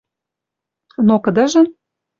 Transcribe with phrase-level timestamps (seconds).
[1.07, 1.67] Но кыдыжын